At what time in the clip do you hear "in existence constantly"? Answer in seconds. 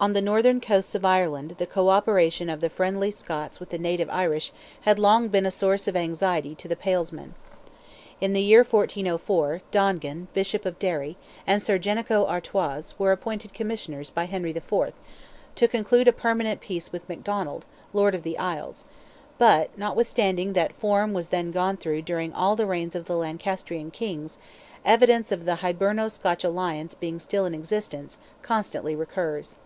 27.44-28.94